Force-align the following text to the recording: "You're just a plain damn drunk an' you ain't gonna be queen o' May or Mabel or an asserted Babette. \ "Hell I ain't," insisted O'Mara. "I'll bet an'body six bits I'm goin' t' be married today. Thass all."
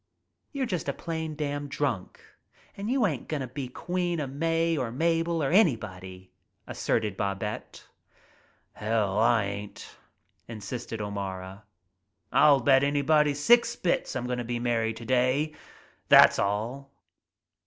"You're 0.51 0.65
just 0.65 0.89
a 0.89 0.93
plain 0.93 1.35
damn 1.35 1.67
drunk 1.67 2.19
an' 2.75 2.87
you 2.87 3.05
ain't 3.05 3.27
gonna 3.27 3.45
be 3.45 3.67
queen 3.67 4.19
o' 4.19 4.25
May 4.25 4.75
or 4.75 4.91
Mabel 4.91 5.43
or 5.43 5.51
an 5.51 6.27
asserted 6.65 7.15
Babette. 7.15 7.85
\ 8.31 8.73
"Hell 8.83 9.19
I 9.19 9.43
ain't," 9.43 9.95
insisted 10.47 11.01
O'Mara. 11.03 11.65
"I'll 12.31 12.61
bet 12.61 12.83
an'body 12.83 13.35
six 13.35 13.75
bits 13.75 14.15
I'm 14.15 14.25
goin' 14.25 14.39
t' 14.39 14.43
be 14.43 14.57
married 14.57 14.97
today. 14.97 15.53
Thass 16.09 16.39
all." 16.39 16.89